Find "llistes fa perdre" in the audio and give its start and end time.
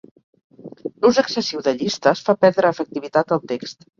1.81-2.71